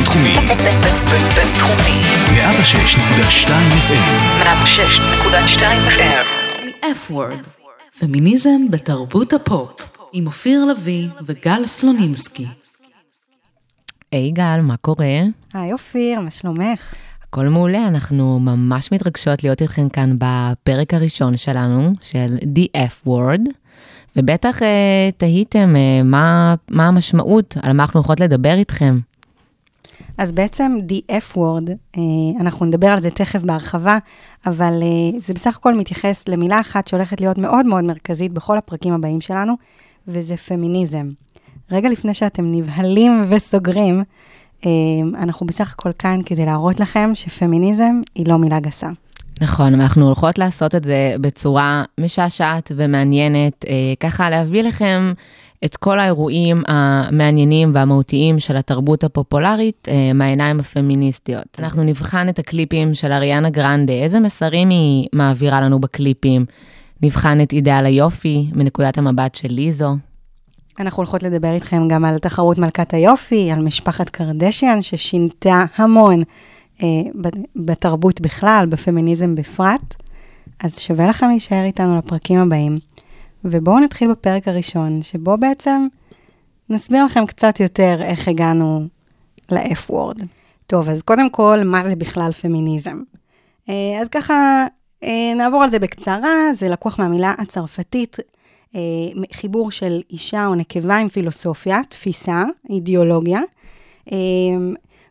[0.00, 0.34] בינתחומי.
[1.36, 2.00] בינתחומי.
[2.30, 3.48] 106.2
[3.88, 4.22] FM.
[4.42, 6.26] 106.2 FM.
[6.62, 7.48] The F-word,
[7.98, 9.70] פמיניזם בתרבות הפופ,
[10.12, 12.46] עם אופיר לביא וגל סלונימסקי.
[14.12, 15.06] היי גל, מה קורה?
[15.54, 16.94] היי אופיר, מה שלומך?
[17.22, 23.50] הכל מעולה, אנחנו ממש מתרגשות להיות איתכם כאן בפרק הראשון שלנו, של The F-word,
[24.16, 28.98] ובטח אה, תהיתם אה, מה, מה המשמעות, על מה אנחנו יכולות לדבר איתכם.
[30.20, 32.02] אז בעצם The F-word, אה,
[32.40, 33.98] אנחנו נדבר על זה תכף בהרחבה,
[34.46, 38.92] אבל אה, זה בסך הכל מתייחס למילה אחת שהולכת להיות מאוד מאוד מרכזית בכל הפרקים
[38.92, 39.54] הבאים שלנו,
[40.08, 41.10] וזה פמיניזם.
[41.70, 44.02] רגע לפני שאתם נבהלים וסוגרים,
[44.66, 44.70] אה,
[45.14, 48.88] אנחנו בסך הכל כאן כדי להראות לכם שפמיניזם היא לא מילה גסה.
[49.42, 53.64] נכון, אנחנו הולכות לעשות את זה בצורה משעשעת ומעניינת,
[54.00, 55.12] ככה להביא לכם
[55.64, 61.46] את כל האירועים המעניינים והמהותיים של התרבות הפופולרית אה, מהעיניים הפמיניסטיות.
[61.58, 66.44] אנחנו נבחן את הקליפים של אריאנה גרנדה, איזה מסרים היא מעבירה לנו בקליפים.
[67.02, 69.96] נבחן את אידאל היופי מנקודת המבט של ליזו.
[70.80, 76.22] אנחנו הולכות לדבר איתכם גם על תחרות מלכת היופי, על משפחת קרדשיאן ששינתה המון
[76.82, 76.88] אה,
[77.56, 79.94] בתרבות בכלל, בפמיניזם בפרט.
[80.64, 82.78] אז שווה לכם להישאר איתנו לפרקים הבאים.
[83.44, 85.86] ובואו נתחיל בפרק הראשון, שבו בעצם
[86.70, 88.86] נסביר לכם קצת יותר איך הגענו
[89.50, 90.24] ל-F-word.
[90.66, 93.00] טוב, אז קודם כל, מה זה בכלל פמיניזם?
[93.68, 94.66] אה, אז ככה,
[95.02, 98.16] אה, נעבור על זה בקצרה, זה לקוח מהמילה הצרפתית,
[98.74, 98.80] אה,
[99.32, 103.40] חיבור של אישה או נקבה עם פילוסופיה, תפיסה, אידיאולוגיה,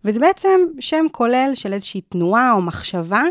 [0.06, 3.24] וזה בעצם שם כולל של איזושהי תנועה או מחשבה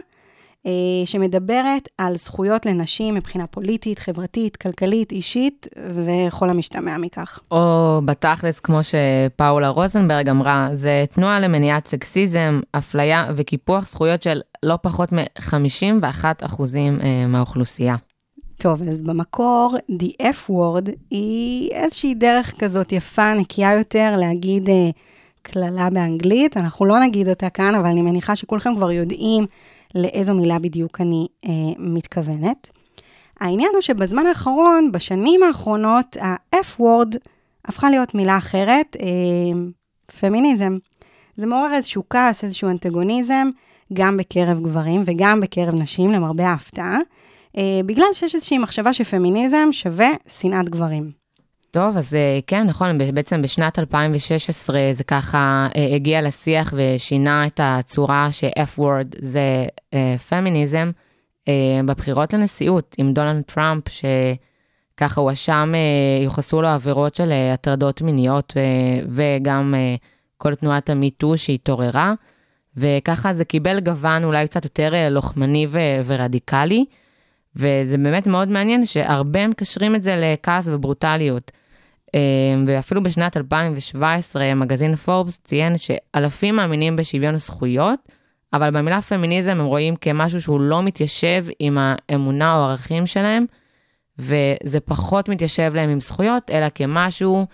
[1.05, 7.39] שמדברת על זכויות לנשים מבחינה פוליטית, חברתית, כלכלית, אישית, וכל המשתמע מכך.
[7.51, 14.79] או בתכלס, כמו שפאולה רוזנברג אמרה, זה תנועה למניעת סקסיזם, אפליה וקיפוח זכויות של לא
[14.83, 16.25] פחות מ-51%
[17.03, 17.97] אה, מהאוכלוסייה.
[18.57, 24.91] טוב, אז במקור, the F-word היא איזושהי דרך כזאת יפה, נקייה יותר, להגיד אה,
[25.43, 26.57] קללה באנגלית.
[26.57, 29.47] אנחנו לא נגיד אותה כאן, אבל אני מניחה שכולכם כבר יודעים
[29.95, 32.71] לאיזו מילה בדיוק אני אה, מתכוונת.
[33.41, 37.17] העניין הוא שבזמן האחרון, בשנים האחרונות, ה-F-word
[37.65, 39.61] הפכה להיות מילה אחרת, אה,
[40.21, 40.79] פמיניזם.
[41.37, 43.51] זה מעורר איזשהו כעס, איזשהו אנטגוניזם,
[43.93, 46.99] גם בקרב גברים וגם בקרב נשים, למרבה ההפתעה,
[47.59, 51.18] אה, בגלל שיש איזושהי מחשבה שפמיניזם שווה שנאת גברים.
[51.71, 57.61] טוב, אז אה, כן, נכון, בעצם בשנת 2016 זה ככה אה, הגיע לשיח ושינה את
[57.63, 59.65] הצורה ש-F-word זה
[60.29, 60.91] פמיניזם
[61.85, 65.73] בבחירות לנשיאות עם דונלד טראמפ, שככה הואשם,
[66.25, 68.53] יוחסו לו עבירות של הטרדות מיניות
[69.09, 69.75] וגם
[70.37, 72.13] כל תנועת המיטו שהתעוררה,
[72.77, 75.67] וככה זה קיבל גוון אולי קצת יותר לוחמני
[76.05, 76.85] ורדיקלי.
[77.57, 81.51] וזה באמת מאוד מעניין שהרבה מקשרים את זה לכעס וברוטליות.
[82.15, 82.21] אה,
[82.67, 88.01] ואפילו בשנת 2017, מגזין פורבס ציין שאלפים מאמינים בשוויון זכויות,
[88.53, 93.45] אבל במילה פמיניזם הם רואים כמשהו שהוא לא מתיישב עם האמונה או הערכים שלהם,
[94.19, 97.47] וזה פחות מתיישב להם עם זכויות, אלא כמשהו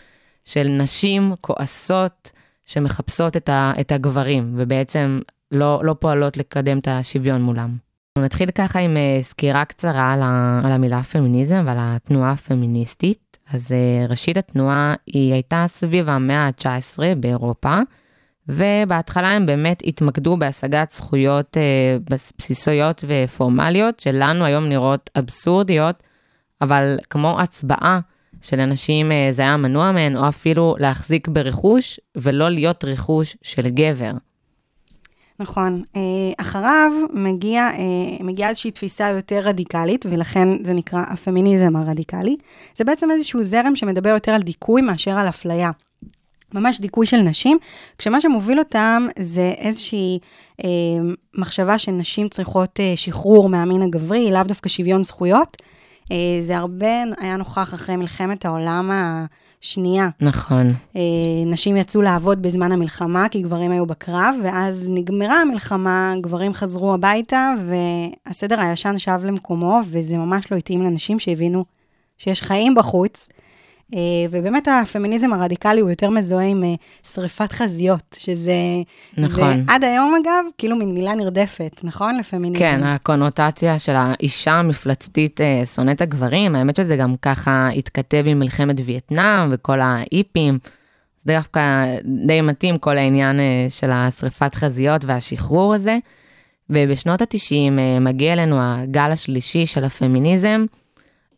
[0.45, 2.33] של נשים כועסות
[2.65, 7.77] שמחפשות את, ה, את הגברים, ובעצם לא, לא פועלות לקדם את השוויון מולם.
[8.19, 10.23] נתחיל ככה עם uh, סקירה קצרה על,
[10.65, 13.24] על המילה פמיניזם ועל התנועה הפמיניסטית.
[13.55, 17.79] אז uh, ראשית התנועה היא הייתה סביב המאה ה-19 באירופה,
[18.49, 26.03] ובהתחלה הם באמת התמקדו בהשגת זכויות uh, בסיסיות ופורמליות, שלנו היום נראות אבסורדיות,
[26.61, 28.01] אבל כמו הצבעה
[28.43, 34.13] שלנשים uh, זה היה מנוע מהן, או אפילו להחזיק ברכוש ולא להיות רכוש של גבר.
[35.41, 35.83] נכון.
[35.97, 36.01] אה,
[36.37, 42.37] אחריו מגיע, אה, מגיעה איזושהי תפיסה יותר רדיקלית, ולכן זה נקרא הפמיניזם הרדיקלי.
[42.77, 45.71] זה בעצם איזשהו זרם שמדבר יותר על דיכוי מאשר על אפליה.
[46.55, 47.59] ממש דיכוי של נשים,
[47.99, 50.19] כשמה שמוביל אותם זה איזושהי
[50.65, 50.69] אה,
[51.35, 55.57] מחשבה שנשים צריכות אה, שחרור מהמין הגברי, לאו דווקא שוויון זכויות.
[56.13, 59.25] אה, זה הרבה היה נוכח אחרי מלחמת העולם ה...
[59.65, 60.09] שנייה.
[60.21, 60.75] נכון.
[60.97, 61.01] אה,
[61.47, 67.55] נשים יצאו לעבוד בזמן המלחמה, כי גברים היו בקרב, ואז נגמרה המלחמה, גברים חזרו הביתה,
[67.67, 71.65] והסדר הישן שב למקומו, וזה ממש לא התאים לנשים שהבינו
[72.19, 73.29] שיש חיים בחוץ.
[73.95, 74.01] אה,
[74.31, 76.75] ובאמת הפמיניזם הרדיקלי הוא יותר מזוהה עם אה,
[77.13, 78.55] שריפת חזיות, שזה...
[79.19, 79.55] נכון.
[79.55, 82.19] זה עד היום אגב, כאילו מין מילה נרדפת, נכון?
[82.19, 82.59] לפמיניזם.
[82.59, 88.77] כן, הקונוטציה של האישה המפלצתית אה, שונאת הגברים, האמת שזה גם ככה התכתב עם מלחמת
[88.85, 90.59] וייטנאם וכל האיפים.
[91.25, 91.85] זה דווקא
[92.27, 95.99] די מתאים כל העניין של השריפת חזיות והשחרור הזה.
[96.71, 100.65] ובשנות ה-90 מגיע אלינו הגל השלישי של הפמיניזם.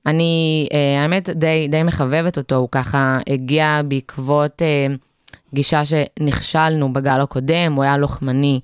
[0.06, 0.68] אני,
[1.00, 4.62] האמת, די, די מחבבת אותו, הוא ככה הגיע בעקבות
[5.54, 8.60] גישה שנכשלנו בגל הקודם, הוא היה לוחמני,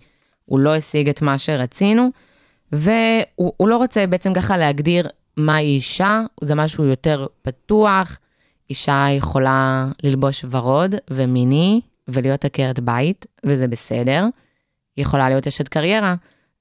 [0.46, 2.10] הוא לא השיג את מה שרצינו,
[2.72, 8.18] והוא לא רוצה בעצם ככה להגדיר מהי אישה, זה משהו יותר פתוח,
[8.70, 14.26] אישה יכולה ללבוש ורוד ומיני ולהיות עקרת בית, וזה בסדר.
[14.96, 16.14] היא יכולה להיות אשת קריירה,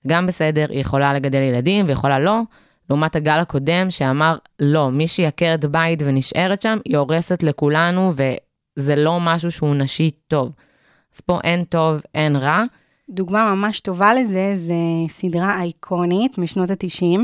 [0.07, 2.41] גם בסדר, היא יכולה לגדל ילדים ויכולה לא.
[2.91, 8.95] לעומת הגל הקודם שאמר, לא, מי שהיא עקרת בית ונשארת שם, היא הורסת לכולנו, וזה
[8.95, 10.51] לא משהו שהוא נשי טוב.
[11.15, 12.63] אז פה אין טוב, אין רע.
[13.09, 14.73] דוגמה ממש טובה לזה, זה
[15.09, 17.19] סדרה אייקונית משנות ה-90,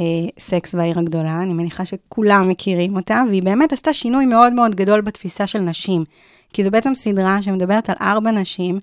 [0.00, 0.04] אה,
[0.38, 5.00] סקס בעיר הגדולה, אני מניחה שכולם מכירים אותה, והיא באמת עשתה שינוי מאוד מאוד גדול
[5.00, 6.04] בתפיסה של נשים.
[6.52, 8.80] כי זו בעצם סדרה שמדברת על ארבע נשים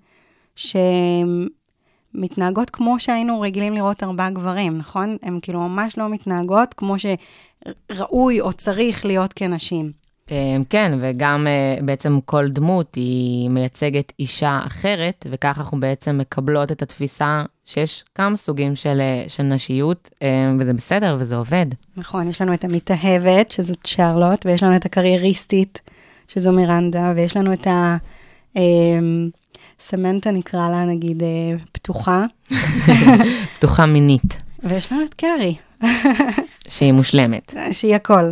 [2.13, 5.18] שמתנהגות כמו שהיינו רגילים לראות ארבעה גברים, נכון?
[5.24, 9.92] הן כאילו ממש לא מתנהגות כמו שראוי או צריך להיות כנשים.
[10.31, 16.71] אמ, כן, וגם אה, בעצם כל דמות היא מייצגת אישה אחרת, וככה אנחנו בעצם מקבלות
[16.71, 21.65] את התפיסה שיש כמה סוגים של, אה, של נשיות, אמ, וזה בסדר וזה עובד.
[21.98, 25.81] נכון, יש לנו את המתאהבת, שזאת שרלוט, ויש לנו את הקרייריסטית,
[26.27, 27.98] שזו מירנדה, ויש לנו את ה...
[29.79, 31.27] סמנטה נקרא לה, נגיד, אה,
[31.71, 32.25] פתוחה.
[33.57, 34.44] פתוחה מינית.
[34.63, 35.56] ויש לנו את קרי.
[36.69, 37.53] שהיא מושלמת.
[37.71, 38.31] שהיא הכל.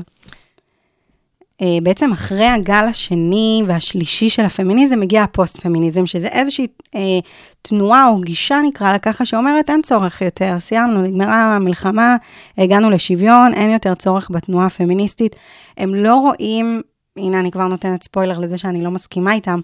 [1.62, 7.19] אה, בעצם אחרי הגל השני והשלישי של הפמיניזם מגיע הפוסט-פמיניזם, שזה איזושהי אה,
[7.62, 12.15] תנועה או גישה נקרא לה ככה, שאומרת אין צורך יותר, סיימנו, נגמרה המלחמה,
[12.57, 15.36] הגענו לשוויון, אין יותר צורך בתנועה הפמיניסטית.
[15.77, 16.81] הם לא רואים,
[17.17, 19.59] הנה אני כבר נותנת ספוילר לזה שאני לא מסכימה איתם,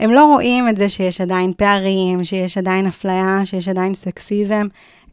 [0.00, 4.66] הם לא רואים את זה שיש עדיין פערים, שיש עדיין אפליה, שיש עדיין סקסיזם.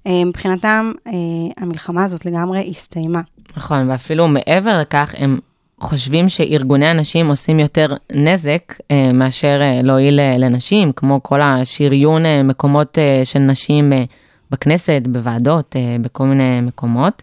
[0.08, 1.14] אה, מבחינתם, אה,
[1.58, 3.22] המלחמה הזאת לגמרי הסתיימה.
[3.58, 5.40] נכון, ואפילו מעבר לכך, הם
[5.80, 12.26] חושבים שארגוני הנשים עושים יותר נזק אה, מאשר אה, להועיל אה, לנשים, כמו כל השריון
[12.26, 14.04] אה, מקומות אה, של נשים אה,
[14.52, 17.22] בכנסת, בוועדות, אה, בכל מיני מקומות.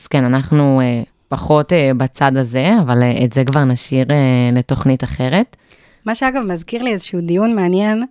[0.00, 4.50] אז כן, אנחנו אה, פחות אה, בצד הזה, אבל אה, את זה כבר נשאיר אה,
[4.52, 5.56] לתוכנית אחרת.
[6.04, 8.04] מה שאגב מזכיר לי איזשהו דיון מעניין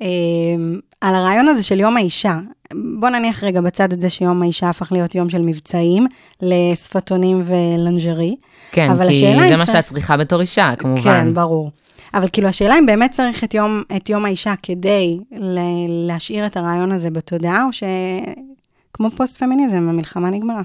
[0.00, 0.06] אה,
[1.00, 2.38] על הרעיון הזה של יום האישה.
[2.98, 6.06] בוא נניח רגע בצד את זה שיום האישה הפך להיות יום של מבצעים
[6.42, 8.36] לשפתונים ולנז'רי.
[8.72, 11.02] כן, כי זה מה שאת צריכה בתור אישה, כמובן.
[11.02, 11.70] כן, ברור.
[12.14, 15.18] אבל כאילו השאלה אם באמת צריך את יום, את יום האישה כדי
[16.06, 20.62] להשאיר את הרעיון הזה בתודעה, או שכמו פוסט-פמיניזם, המלחמה נגמרה.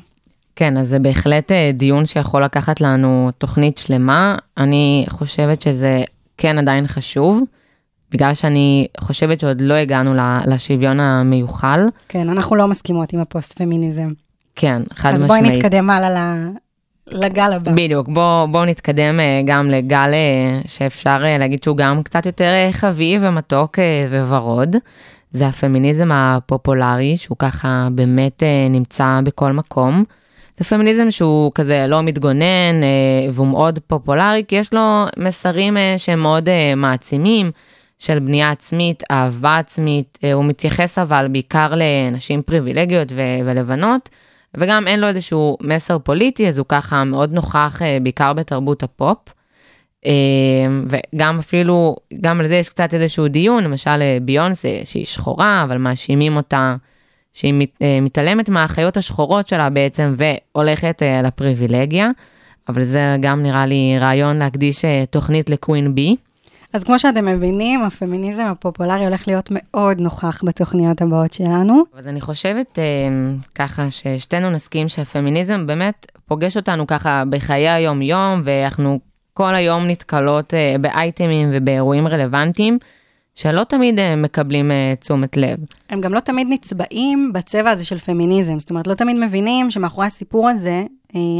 [0.56, 4.36] כן, אז זה בהחלט אה, דיון שיכול לקחת לנו תוכנית שלמה.
[4.57, 6.04] אני חושבת שזה
[6.38, 7.44] כן עדיין חשוב,
[8.12, 10.13] בגלל שאני חושבת שעוד לא הגענו
[10.48, 11.80] לשוויון המיוחל.
[12.10, 14.12] כן, אנחנו לא מסכימות עם הפוסט-פמיניזם.
[14.56, 15.44] כן, חד משמעית.
[15.44, 16.36] אז בואי נתקדם הלאה
[17.07, 17.72] לגל הבא.
[17.72, 23.22] בדיוק, בואו בוא נתקדם אה, גם לגל אה, שאפשר להגיד שהוא גם קצת יותר חביב
[23.25, 23.80] ומתוק
[24.30, 24.75] וורוד.
[25.34, 30.04] זה הפמיניזם הפופולרי, שהוא ככה באמת נמצא בכל מקום.
[30.57, 32.81] זה פמיניזם שהוא כזה לא מתגונן
[33.34, 37.52] והוא מאוד פופולרי, כי יש לו מסרים שהם מאוד מעצימים,
[38.00, 43.12] של בנייה עצמית, אהבה עצמית, הוא מתייחס אבל בעיקר לנשים פריבילגיות
[43.45, 44.09] ולבנות.
[44.57, 49.18] וגם אין לו איזשהו מסר פוליטי, אז הוא ככה מאוד נוכח אה, בעיקר בתרבות הפופ.
[50.06, 50.12] אה,
[50.88, 55.78] וגם אפילו, גם על זה יש קצת איזשהו דיון, למשל אה, ביונסה, שהיא שחורה, אבל
[55.78, 56.76] מאשימים אותה
[57.35, 57.54] שהיא
[58.01, 62.09] מתעלמת מהאחיות השחורות שלה בעצם, והולכת לפריבילגיה.
[62.69, 66.15] אבל זה גם נראה לי רעיון להקדיש תוכנית לקווין בי.
[66.75, 71.83] אז כמו שאתם מבינים, הפמיניזם הפופולרי הולך להיות מאוד נוכח בתוכניות הבאות שלנו.
[71.94, 72.83] אז אני חושבת אה,
[73.56, 78.99] ככה ששתינו נסכים שהפמיניזם באמת פוגש אותנו ככה בחיי היום-יום, ואנחנו
[79.33, 82.77] כל היום נתקלות אה, באייטמים ובאירועים רלוונטיים.
[83.35, 85.57] שלא תמיד אה, מקבלים תשומת לב.
[85.89, 90.07] הם גם לא תמיד נצבעים בצבע הזה של פמיניזם, זאת אומרת, לא תמיד מבינים שמאחורי
[90.07, 90.83] הסיפור הזה,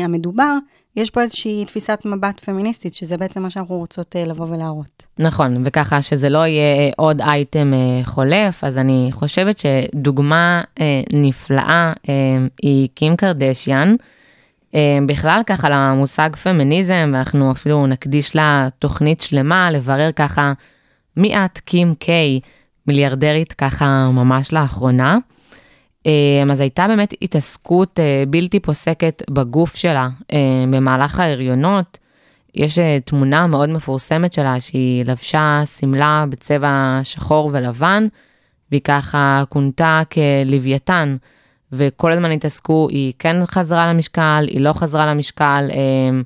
[0.04, 0.54] המדובר,
[0.96, 5.06] יש פה איזושהי תפיסת מבט פמיניסטית, שזה בעצם מה שאנחנו רוצות uh, לבוא ולהראות.
[5.20, 10.82] נכון, וככה שזה לא יהיה עוד אייטם uh, חולף, אז אני חושבת שדוגמה uh,
[11.14, 12.10] נפלאה uh,
[12.62, 13.96] היא קים קרדשיאן.
[14.72, 14.76] Uh,
[15.06, 20.54] בכלל ככה למושג פמיניזם, ואנחנו אפילו נקדיש לה תוכנית שלמה לברר ככה
[21.18, 22.40] מי את קים קיי,
[22.88, 25.18] מיליארדרית ככה ממש לאחרונה.
[26.06, 31.98] אמ, אז הייתה באמת התעסקות אה, בלתי פוסקת בגוף שלה אה, במהלך ההריונות.
[32.56, 38.08] יש אה, תמונה מאוד מפורסמת שלה, שהיא לבשה שמלה בצבע שחור ולבן,
[38.72, 41.16] והיא ככה כונתה כלוויתן,
[41.72, 46.22] וכל הזמן התעסקו, היא כן חזרה למשקל, היא לא חזרה למשקל, אה,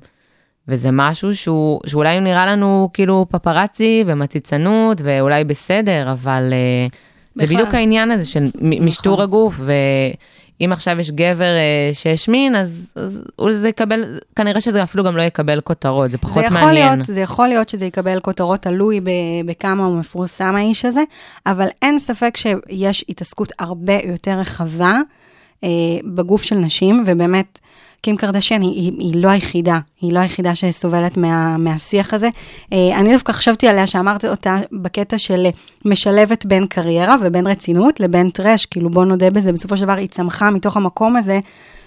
[0.70, 6.86] וזה משהו שהוא, שאולי נראה לנו כאילו פפרצי ומציצנות, ואולי בסדר, אבל אה,
[7.34, 7.56] זה בכלל.
[7.56, 9.60] בדיוק העניין הזה של מ- משטור הגוף,
[10.60, 15.16] ואם עכשיו יש גבר אה, שהשמין, אז, אז אולי זה יקבל, כנראה שזה אפילו גם
[15.16, 16.94] לא יקבל כותרות, זה פחות זה מעניין.
[16.98, 19.00] להיות, זה יכול להיות שזה יקבל כותרות, תלוי
[19.46, 21.02] בכמה הוא מפורסם האיש הזה,
[21.46, 24.98] אבל אין ספק שיש התעסקות הרבה יותר רחבה
[25.64, 25.68] אה,
[26.04, 27.60] בגוף של נשים, ובאמת,
[28.02, 32.28] קים קרדשן היא, היא, היא לא היחידה, היא לא היחידה שסובלת מה, מהשיח הזה.
[32.72, 35.50] אה, אני דווקא חשבתי עליה שאמרת אותה בקטע של אה,
[35.84, 40.08] משלבת בין קריירה ובין רצינות לבין טרש, כאילו בוא נודה בזה, בסופו של דבר היא
[40.08, 41.40] צמחה מתוך המקום הזה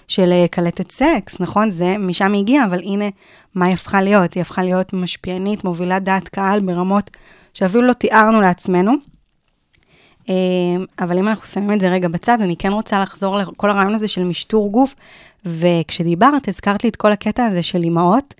[0.08, 1.70] של אה, קלטת סקס, נכון?
[1.70, 3.08] זה, משם היא הגיעה, אבל הנה,
[3.54, 4.34] מה היא הפכה להיות?
[4.34, 7.10] היא הפכה להיות משפיענית, מובילת דעת קהל ברמות
[7.54, 8.92] שאפילו לא תיארנו לעצמנו.
[10.98, 14.08] אבל אם אנחנו שמים את זה רגע בצד, אני כן רוצה לחזור לכל הרעיון הזה
[14.08, 14.94] של משטור גוף,
[15.46, 18.34] וכשדיברת, הזכרת לי את כל הקטע הזה של אימהות,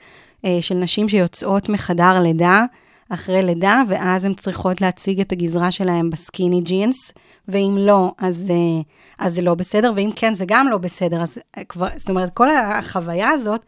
[0.44, 2.64] אה, של נשים שיוצאות מחדר לידה,
[3.08, 7.12] אחרי לידה, ואז הן צריכות להציג את הגזרה שלהן בסקיני ג'ינס,
[7.49, 8.82] ואם לא, אז, אה,
[9.18, 11.23] אז זה לא בסדר, ואם כן, זה גם לא בסדר.
[11.23, 13.61] אז אה, כבר, זאת אומרת, כל החוויה הזאת,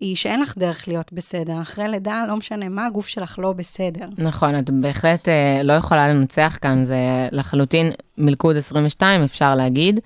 [0.00, 1.62] היא שאין לך דרך להיות בסדר.
[1.62, 4.06] אחרי לידה, לא משנה מה, הגוף שלך לא בסדר.
[4.18, 5.28] נכון, את בהחלט
[5.64, 10.00] לא יכולה לנצח כאן, זה לחלוטין מלכוד 22, אפשר להגיד.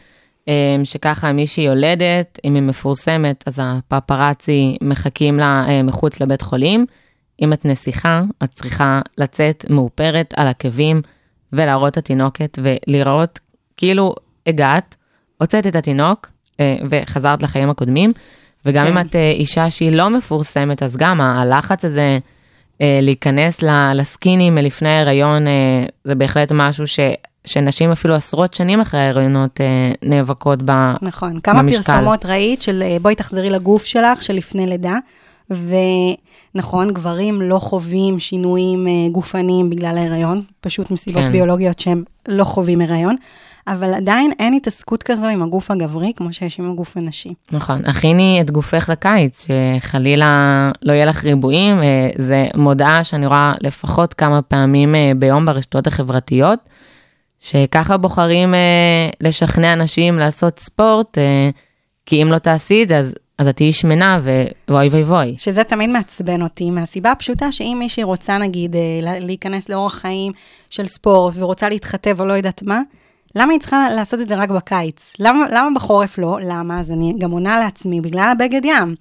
[0.49, 6.87] אה, שככה מישהי יולדת, אם היא מפורסמת, אז הפפרצי מחכים לה אה, מחוץ לבית חולים.
[7.43, 11.02] אם את נסיכה, את צריכה לצאת מאופרת על עקבים
[11.52, 13.38] ולהראות את התינוקת ולראות
[13.76, 14.14] כאילו
[14.47, 14.97] הגעת,
[15.40, 18.12] הוצאת את התינוק אה, וחזרת לחיים הקודמים.
[18.64, 18.93] וגם כן.
[18.93, 22.19] אם את אה, אישה שהיא לא מפורסמת, אז גם הלחץ הזה
[22.81, 23.62] להיכנס
[23.95, 25.47] לסקינים מלפני ההיריון,
[26.05, 27.00] זה בהחלט משהו ש,
[27.49, 30.71] שנשים אפילו עשרות שנים אחרי ההיריונות אה, נאבקות ב...
[31.02, 31.40] נכון.
[31.40, 31.83] כמה במשקל.
[31.83, 34.97] פרסומות ראית של אה, בואי תחזרי לגוף שלך, של לפני לידה,
[35.50, 41.33] ונכון, גברים לא חווים שינויים אה, גופניים בגלל ההיריון, פשוט מסיבות כן.
[41.33, 43.17] ביולוגיות שהם לא חווים הריון,
[43.67, 47.35] אבל עדיין אין התעסקות כזו עם הגוף הגברי, כמו שיש עם הגוף הנשי.
[47.52, 51.81] נכון, הכיני את גופך לקיץ, שחלילה לא יהיה לך ריבועים,
[52.19, 56.59] זה מודעה שאני רואה לפחות כמה פעמים ביום ברשתות החברתיות,
[57.40, 58.59] שככה בוחרים אה,
[59.21, 61.50] לשכנע אנשים לעשות ספורט, אה,
[62.07, 64.21] כי אם לא תעשי את זה, אז, אז את תהיי שמנה
[64.68, 65.35] ואוי ואי ואי.
[65.38, 70.33] שזה תמיד מעצבן אותי, מהסיבה הפשוטה שאם מישהי רוצה, נגיד, אה, לה- להיכנס לאורח חיים
[70.71, 72.80] של ספורט ורוצה להתחתב או לא יודעת מה,
[73.35, 75.12] למה היא צריכה לעשות את זה רק בקיץ?
[75.18, 76.38] למה, למה בחורף לא?
[76.42, 76.80] למה?
[76.80, 78.95] אז אני גם עונה לעצמי, בגלל הבגד ים.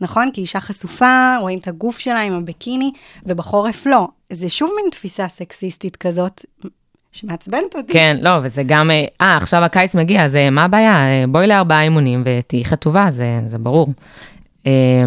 [0.00, 0.30] נכון?
[0.32, 2.90] כי אישה חשופה, רואים את הגוף שלה עם הבקיני,
[3.26, 4.08] ובחורף לא.
[4.32, 6.44] זה שוב מין תפיסה סקסיסטית כזאת,
[7.14, 7.92] שמעצבנת אותי.
[7.92, 10.92] כן, לא, וזה גם, אה, אה, עכשיו הקיץ מגיע, אז אה, מה הבעיה?
[10.92, 13.88] אה, בואי לארבעה אימונים ותהיי חטובה, זה, זה ברור.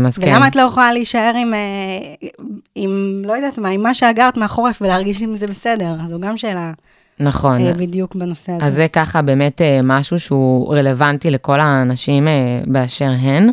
[0.08, 0.28] אז כן.
[0.28, 1.54] ולמה את לא יכולה להישאר עם,
[2.76, 5.96] עם, לא יודעת מה, עם מה שאגרת מהחורף ולהרגיש אם זה בסדר?
[6.08, 6.72] זו גם שאלה
[7.20, 7.74] נכון.
[7.74, 8.66] בדיוק בנושא הזה.
[8.66, 12.28] אז זה ככה באמת משהו שהוא רלוונטי לכל האנשים
[12.66, 13.50] באשר הן.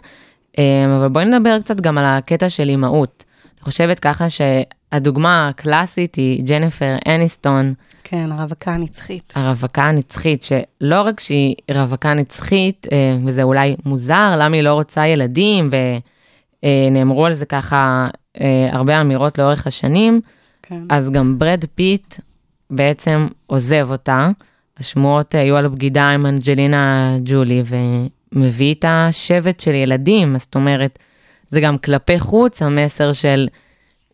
[0.86, 3.24] אבל בואי נדבר קצת גם על הקטע של אימהות.
[3.64, 9.32] חושבת ככה שהדוגמה הקלאסית היא ג'ניפר אניסטון, כן, הרווקה הנצחית.
[9.36, 15.06] הרווקה הנצחית, שלא רק שהיא רווקה נצחית, אה, וזה אולי מוזר, למה היא לא רוצה
[15.06, 15.70] ילדים,
[16.64, 18.08] ונאמרו על זה ככה
[18.40, 20.20] אה, הרבה אמירות לאורך השנים,
[20.62, 20.80] כן.
[20.88, 22.14] אז גם ברד פיט
[22.70, 24.28] בעצם עוזב אותה.
[24.78, 27.62] השמועות היו על בגידה עם אנג'לינה ג'ולי,
[28.32, 30.98] ומביא איתה שבט של ילדים, זאת אומרת,
[31.50, 33.48] זה גם כלפי חוץ המסר של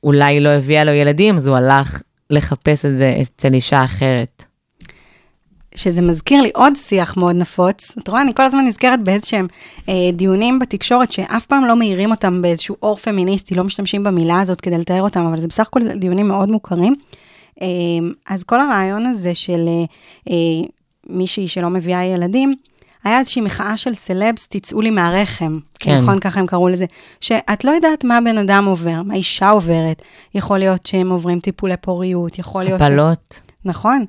[0.05, 4.45] אולי לא הביאה לו ילדים, אז הוא הלך לחפש את זה אצל אישה אחרת.
[5.75, 7.93] שזה מזכיר לי עוד שיח מאוד נפוץ.
[7.99, 9.47] את רואה, אני כל הזמן נזכרת באיזשהם
[9.89, 14.61] אה, דיונים בתקשורת שאף פעם לא מאירים אותם באיזשהו אור פמיניסטי, לא משתמשים במילה הזאת
[14.61, 16.95] כדי לתאר אותם, אבל זה בסך הכל דיונים מאוד מוכרים.
[17.63, 17.67] אה,
[18.29, 19.85] אז כל הרעיון הזה של אה,
[20.33, 20.69] אה,
[21.07, 22.55] מישהי שלא מביאה ילדים,
[23.05, 25.59] היה איזושהי מחאה של סלבס, תצאו לי מהרחם.
[25.79, 25.99] כן.
[25.99, 26.85] נכון, ככה הם קראו לזה.
[27.21, 30.03] שאת לא יודעת מה בן אדם עובר, מה אישה עוברת.
[30.35, 32.81] יכול להיות שהם עוברים טיפולי פוריות, יכול להיות...
[32.81, 33.41] ש- הפלות.
[33.65, 34.05] נכון.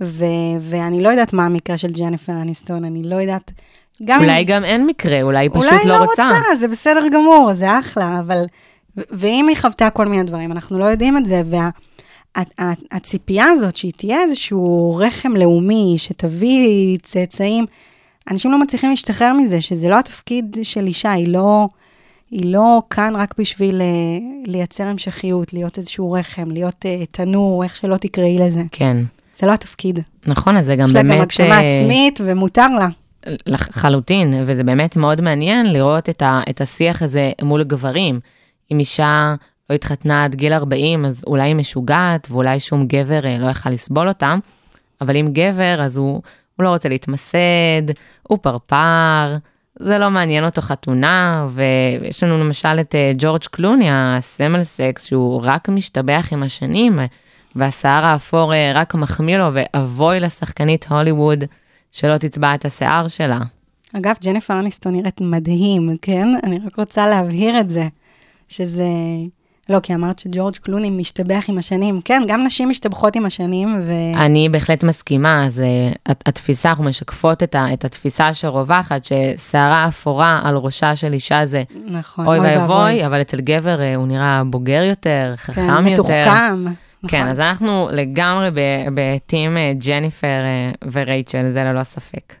[0.00, 0.24] ו-
[0.60, 3.52] ואני לא יודעת מה המקרה של ג'ניפר אניסטון, אני לא יודעת...
[4.04, 6.28] גם אולי אם- גם אין מקרה, אולי היא פשוט אולי לא רוצה.
[6.60, 8.44] זה בסדר גמור, זה אחלה, אבל...
[8.96, 11.42] ו- ואם היא חוותה כל מיני דברים, אנחנו לא יודעים את זה,
[12.92, 17.66] והציפייה הזאת שהיא תהיה איזשהו רחם לאומי, שתביא צאצאים,
[18.30, 21.68] אנשים לא מצליחים להשתחרר מזה, שזה לא התפקיד של אישה, היא לא...
[22.30, 23.86] היא לא כאן רק בשביל אה,
[24.46, 28.62] לייצר המשכיות, להיות איזשהו רחם, להיות אה, תנור, איך שלא תקראי לזה.
[28.70, 28.96] כן.
[29.36, 29.98] זה לא התפקיד.
[30.26, 31.16] נכון, אז זה גם יש לה באמת...
[31.16, 32.88] גם הגשמה אה, עצמית, ומותר לה.
[33.46, 38.20] לחלוטין, וזה באמת מאוד מעניין לראות את, ה, את השיח הזה מול גברים.
[38.72, 39.34] אם אישה
[39.70, 43.70] לא התחתנה עד גיל 40, אז אולי היא משוגעת, ואולי שום גבר אה, לא יכל
[43.70, 44.34] לסבול אותה,
[45.00, 46.22] אבל אם גבר, אז הוא,
[46.62, 47.82] הוא לא רוצה להתמסד,
[48.22, 49.36] הוא פרפר,
[49.78, 55.40] זה לא מעניין אותו חתונה, ויש לנו למשל את אה, ג'ורג' קלוני, הסמל סקס, שהוא
[55.44, 56.98] רק משתבח עם השנים,
[57.56, 61.44] והשיער האפור אה, רק מחמיא לו, ואבוי לשחקנית הוליווד
[61.92, 63.38] שלא תצבע את השיער שלה.
[63.96, 66.28] אגב, ג'ניפר אניסטון נראית מדהים, כן?
[66.44, 67.88] אני רק רוצה להבהיר את זה,
[68.48, 68.84] שזה...
[69.68, 72.00] לא, כי אמרת שג'ורג' קלוני משתבח עם השנים.
[72.04, 73.92] כן, גם נשים משתבחות עם השנים, ו...
[74.16, 75.66] אני בהחלט מסכימה, זה
[76.06, 81.62] התפיסה, אנחנו משקפות את, ה, את התפיסה שרווחת, ששערה אפורה על ראשה של אישה זה
[81.86, 85.92] נכון, אוי ואבוי, אבל אצל גבר אה, הוא נראה בוגר יותר, חכם כן, יותר.
[85.92, 86.64] מתוחכם.
[87.08, 87.28] כן, נכון.
[87.28, 88.48] אז אנחנו לגמרי
[88.94, 92.34] בטים אה, ג'ניפר אה, ורייצ'ל, זה ללא ספק.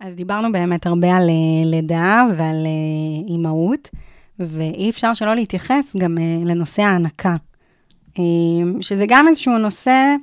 [0.00, 3.90] אז דיברנו באמת הרבה על אה, לידה ועל אה, אימהות,
[4.38, 7.36] ואי אפשר שלא להתייחס גם אה, לנושא ההנקה,
[8.18, 8.24] אה,
[8.80, 10.14] שזה גם איזשהו נושא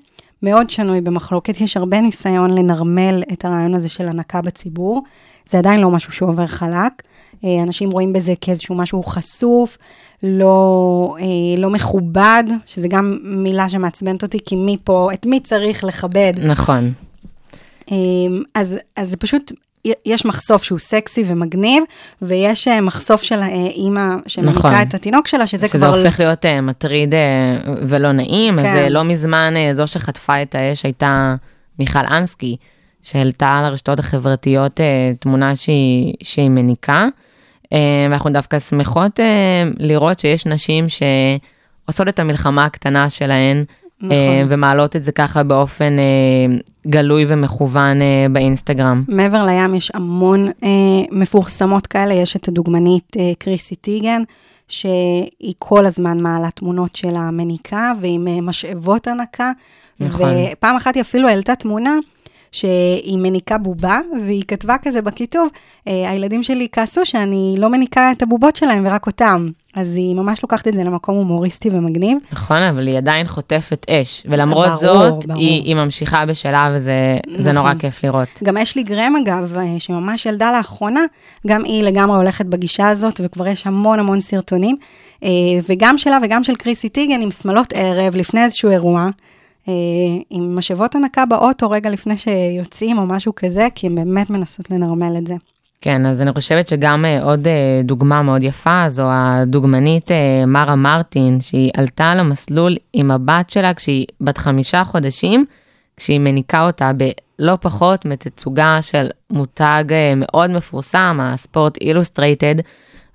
[0.44, 1.62] מאוד שנוי במחלוקת.
[1.62, 5.04] יש הרבה ניסיון לנרמל את הרעיון הזה של הנקה בציבור.
[5.50, 7.04] זה עדיין לא משהו שעובר חלק.
[7.46, 9.78] אה, אנשים רואים בזה כאיזשהו משהו חשוף,
[10.24, 15.84] לא, אה, לא מכובד, שזה גם מילה שמעצבנת אותי, כי מי פה, את מי צריך
[15.84, 16.34] לכבד.
[16.46, 16.94] נכון.
[17.92, 19.52] אמ, אז, אז זה פשוט,
[20.06, 21.84] יש מחשוף שהוא סקסי ומגניב,
[22.22, 24.74] ויש אה, מחשוף של האימא שמניקה נכון.
[24.82, 25.98] את התינוק שלה, שזה, שזה כבר...
[25.98, 28.86] הופך להיות uh, מטריד uh, ולא נעים, אז כן.
[28.88, 31.36] uh, לא מזמן uh, זו שחטפה את האש הייתה
[31.80, 32.58] מיכל אנסקי,
[33.02, 37.08] שהעלתה על הרשתות החברתיות uh, תמונה שהיא, שהיא מניקה,
[37.64, 37.68] uh,
[38.10, 39.24] ואנחנו דווקא שמחות uh,
[39.80, 43.64] לראות שיש נשים שעושות את המלחמה הקטנה שלהן,
[44.02, 44.12] נכון.
[44.12, 46.58] אה, ומעלות את זה ככה באופן אה,
[46.88, 49.04] גלוי ומכוון אה, באינסטגרם.
[49.08, 50.48] מעבר לים יש המון
[51.12, 54.22] מפורסמות כאלה, יש את הדוגמנית קריסי טיגן,
[54.68, 59.52] שהיא כל הזמן מעלה תמונות של המניקה ועם משאבות הנקה.
[60.00, 60.30] נכון.
[60.52, 61.96] ופעם אחת היא אפילו העלתה תמונה
[62.52, 65.48] שהיא מניקה בובה, והיא כתבה כזה בכיתוב,
[65.88, 69.50] אה, הילדים שלי כעסו שאני לא מניקה את הבובות שלהם ורק אותם.
[69.76, 72.18] אז היא ממש לוקחת את זה למקום הומוריסטי ומגניב.
[72.32, 75.40] נכון, אבל היא עדיין חוטפת אש, ולמרות ברור, זאת, ברור.
[75.40, 77.80] היא, היא ממשיכה בשלה, וזה זה נורא נכון.
[77.80, 78.28] כיף לראות.
[78.44, 81.02] גם אשלי גרם, אגב, אה, שממש ילדה לאחרונה,
[81.48, 84.78] גם היא לגמרי הולכת בגישה הזאת, וכבר יש המון המון סרטונים.
[85.24, 85.30] אה,
[85.70, 89.10] וגם שלה וגם של קריסי טיגן עם שמלות ערב לפני איזשהו אירוע,
[90.30, 95.18] עם משאבות הנקה באוטו רגע לפני שיוצאים או משהו כזה, כי הן באמת מנסות לנרמל
[95.18, 95.36] את זה.
[95.82, 100.76] כן, אז אני חושבת שגם אה, עוד אה, דוגמה מאוד יפה, זו הדוגמנית אה, מרה
[100.76, 105.46] מרטין, שהיא עלתה על המסלול עם הבת שלה כשהיא בת חמישה חודשים,
[105.98, 112.56] כשהיא מניקה אותה בלא פחות מתצוגה של מותג אה, מאוד מפורסם, הספורט אילוסטרייטד,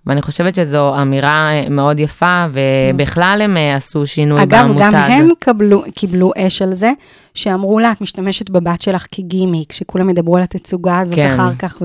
[0.07, 4.91] ואני חושבת שזו אמירה אה, מאוד יפה, ובכלל הם אה, עשו שינוי אגב, במותג.
[4.93, 6.93] גם הם קבלו, קיבלו אש על זה,
[7.35, 11.31] שאמרו לה, את משתמשת בבת שלך כגימיק, שכולם ידברו על התצוגה הזאת כן.
[11.35, 11.83] אחר כך,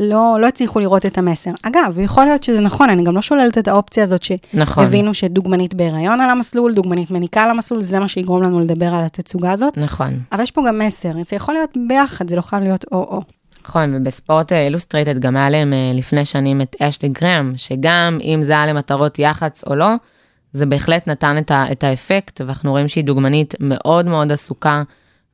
[0.00, 1.50] ולא לא הצליחו לראות את המסר.
[1.62, 4.22] אגב, יכול להיות שזה נכון, אני גם לא שוללת את האופציה הזאת
[4.54, 4.84] נכון.
[4.84, 9.04] שהבינו שדוגמנית בהיריון על המסלול, דוגמנית מניקה על המסלול, זה מה שיגרום לנו לדבר על
[9.04, 9.78] התצוגה הזאת.
[9.78, 10.18] נכון.
[10.32, 13.20] אבל יש פה גם מסר, זה יכול להיות ביחד, זה לא חייב להיות או-או.
[13.66, 18.52] נכון, ובספורט אילוסטרייטד גם היה להם אה, לפני שנים את אשלי גרם, שגם אם זה
[18.52, 19.88] היה למטרות יח"צ או לא,
[20.52, 24.82] זה בהחלט נתן את, ה, את האפקט, ואנחנו רואים שהיא דוגמנית מאוד מאוד עסוקה,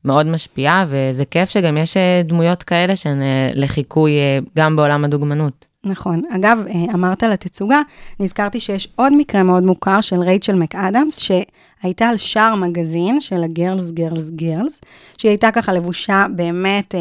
[0.05, 5.03] מאוד משפיעה, וזה כיף שגם יש אה, דמויות כאלה שהן אה, לחיקוי אה, גם בעולם
[5.03, 5.70] הדוגמנות.
[5.83, 6.21] נכון.
[6.35, 7.81] אגב, אה, אמרת על התצוגה,
[8.19, 13.91] נזכרתי שיש עוד מקרה מאוד מוכר של רייצ'ל מקאדמס, שהייתה על שער מגזין של הגרלס,
[13.91, 14.81] גרלס, גרלס,
[15.17, 16.99] שהיא הייתה ככה לבושה באמת אה,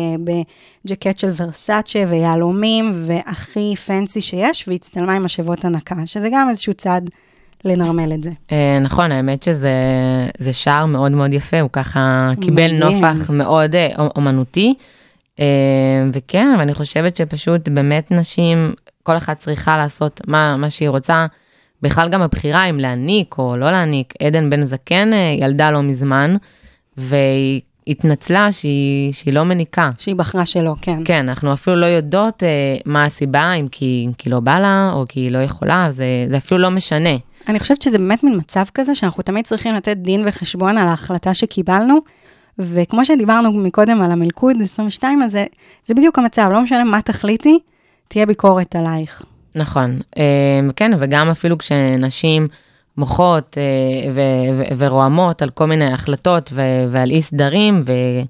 [0.84, 7.10] בג'קט של ורסאצ'ה ויהלומים, והכי פנסי שיש, והצטלמה עם משאבות הנקה, שזה גם איזשהו צעד
[7.64, 8.30] לנרמל את זה.
[8.52, 9.72] אה, נכון, האמת שזה
[10.38, 12.72] זה שער מאוד מאוד יפה, הוא ככה קיבל.
[12.72, 13.74] נופח מאוד
[14.16, 14.74] אומנותי.
[15.40, 15.44] אה,
[16.12, 21.26] וכן, אבל אני חושבת שפשוט באמת נשים, כל אחת צריכה לעשות מה, מה שהיא רוצה.
[21.82, 24.14] בכלל גם הבחירה אם להניק או לא להניק.
[24.22, 26.34] עדן בן זקן אה, ילדה לא מזמן,
[26.96, 29.90] והיא התנצלה שהיא, שהיא לא מניקה.
[29.98, 31.02] שהיא בחרה שלא, כן.
[31.04, 32.48] כן, אנחנו אפילו לא יודעות אה,
[32.84, 36.36] מה הסיבה, אם כי, כי לא בא לה או כי היא לא יכולה, זה, זה
[36.36, 37.16] אפילו לא משנה.
[37.48, 41.34] אני חושבת שזה באמת מין מצב כזה, שאנחנו תמיד צריכים לתת דין וחשבון על ההחלטה
[41.34, 41.98] שקיבלנו,
[42.60, 45.44] וכמו שדיברנו מקודם על המלכוד 22 הזה,
[45.84, 47.58] זה בדיוק המצב, לא משנה מה תחליטי,
[48.08, 49.22] תהיה ביקורת עלייך.
[49.54, 52.48] נכון, אה, כן, וגם אפילו כשנשים
[52.96, 54.24] מוחות אה,
[54.78, 56.52] ורועמות על כל מיני החלטות
[56.90, 58.22] ועל אי סדרים, ו-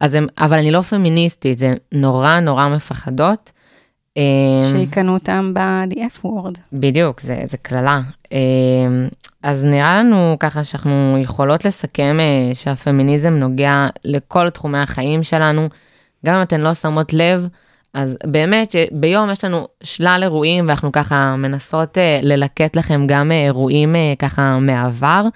[0.00, 3.52] אז הם, אבל אני לא פמיניסטית, זה נורא נורא מפחדות.
[4.16, 4.22] אה,
[4.72, 6.58] שיקנו אותם ב-DF word.
[6.72, 8.00] בדיוק, זה, קללה.
[8.32, 8.38] אה,
[9.42, 15.68] אז נראה לנו ככה שאנחנו יכולות לסכם אה, שהפמיניזם נוגע לכל תחומי החיים שלנו,
[16.26, 17.48] גם אם אתן לא שמות לב,
[17.94, 23.44] אז באמת שביום יש לנו שלל אירועים ואנחנו ככה מנסות אה, ללקט לכם גם אה,
[23.44, 25.26] אירועים ככה מהעבר,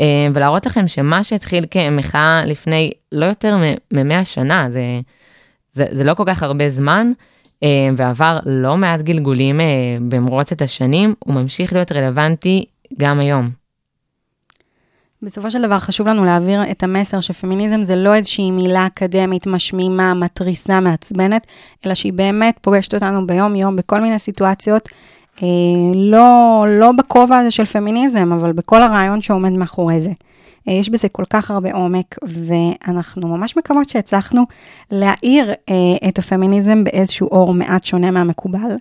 [0.00, 4.82] אה, ולהראות לכם שמה שהתחיל כמחאה לפני לא יותר מ-100 שנה, זה,
[5.72, 7.12] זה, זה לא כל כך הרבה זמן,
[7.96, 9.66] ועבר לא מעט גלגולים אה,
[10.08, 12.64] במרוצת השנים, הוא ממשיך להיות רלוונטי
[12.98, 13.50] גם היום.
[15.22, 20.14] בסופו של דבר חשוב לנו להעביר את המסר שפמיניזם זה לא איזושהי מילה אקדמית משמימה,
[20.14, 21.46] מתריסה, מעצבנת,
[21.86, 24.88] אלא שהיא באמת פוגשת אותנו ביום-יום בכל מיני סיטואציות,
[25.42, 25.48] אה,
[25.94, 30.10] לא, לא בכובע הזה של פמיניזם, אבל בכל הרעיון שעומד מאחורי זה.
[30.68, 34.42] אה, יש בזה כל כך הרבה עומק, ואנחנו ממש מקוות שהצלחנו
[34.90, 38.76] להאיר אה, את הפמיניזם באיזשהו אור מעט שונה מהמקובל.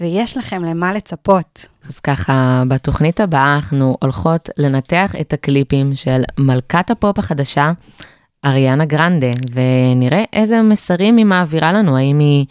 [0.00, 1.66] ויש לכם למה לצפות.
[1.88, 7.72] אז ככה, בתוכנית הבאה אנחנו הולכות לנתח את הקליפים של מלכת הפופ החדשה,
[8.44, 12.46] אריאנה גרנדה, ונראה איזה מסרים היא מעבירה לנו, האם היא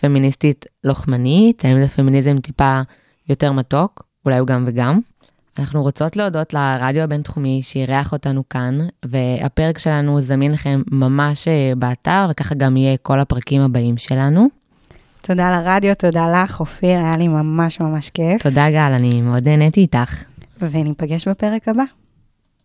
[0.00, 2.80] פמיניסטית לוחמנית, האם זה פמיניזם טיפה
[3.28, 5.00] יותר מתוק, אולי הוא גם וגם.
[5.60, 12.26] אנחנו רוצות להודות לרדיו הבינתחומי שאירח אותנו כאן, והפרק שלנו זמין לכם ממש אה, באתר,
[12.30, 14.48] וככה גם יהיה כל הפרקים הבאים שלנו.
[15.22, 18.42] תודה לרדיו, תודה לך, אופיר, היה לי ממש ממש כיף.
[18.42, 20.24] תודה גל, אני מאוד נהניתי איתך.
[20.60, 21.84] וניפגש בפרק הבא.